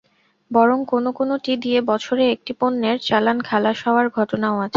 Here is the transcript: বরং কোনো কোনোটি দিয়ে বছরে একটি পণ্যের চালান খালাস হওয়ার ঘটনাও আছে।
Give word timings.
বরং 0.51 0.79
কোনো 0.85 1.09
কোনোটি 1.11 1.51
দিয়ে 1.63 1.79
বছরে 1.91 2.23
একটি 2.35 2.51
পণ্যের 2.59 2.97
চালান 3.01 3.37
খালাস 3.41 3.77
হওয়ার 3.85 4.07
ঘটনাও 4.17 4.57
আছে। 4.57 4.69